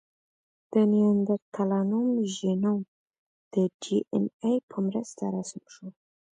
[0.71, 1.99] د نیاندرتالانو
[2.35, 2.79] ژینوم
[3.53, 5.87] د ډياېناې په مرسته رسم شو.